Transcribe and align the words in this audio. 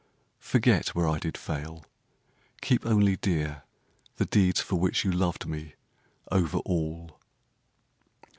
Forget 0.39 0.95
where 0.95 1.07
I 1.07 1.19
did 1.19 1.37
fail; 1.37 1.85
keep 2.63 2.87
only 2.87 3.17
dear 3.17 3.61
The 4.15 4.25
deeds 4.25 4.59
for 4.59 4.77
which 4.79 5.03
you 5.05 5.11
loved 5.11 5.45
me 5.45 5.75
over 6.31 6.57
all. 6.65 7.19